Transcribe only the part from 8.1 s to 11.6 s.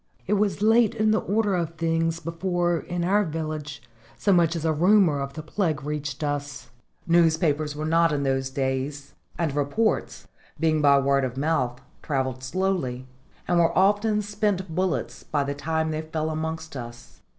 in those days, and reports, being by word of